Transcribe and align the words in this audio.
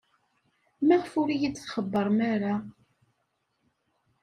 Maɣef 0.87 1.11
ur 1.21 1.29
iyi-d-txebbrem 1.31 2.19
ara? 2.33 2.55